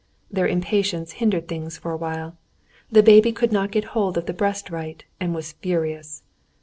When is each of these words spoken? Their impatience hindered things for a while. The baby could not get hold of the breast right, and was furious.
Their 0.31 0.47
impatience 0.47 1.11
hindered 1.11 1.47
things 1.47 1.77
for 1.77 1.91
a 1.91 1.95
while. 1.95 2.35
The 2.91 3.03
baby 3.03 3.31
could 3.31 3.51
not 3.51 3.69
get 3.69 3.83
hold 3.93 4.17
of 4.17 4.25
the 4.25 4.33
breast 4.33 4.71
right, 4.71 5.05
and 5.19 5.35
was 5.35 5.51
furious. 5.51 6.23